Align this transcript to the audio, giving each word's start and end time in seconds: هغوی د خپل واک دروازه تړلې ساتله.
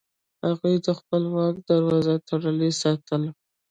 هغوی 0.45 0.75
د 0.85 0.87
خپل 0.99 1.23
واک 1.33 1.55
دروازه 1.69 2.15
تړلې 2.29 2.69
ساتله. 2.81 3.29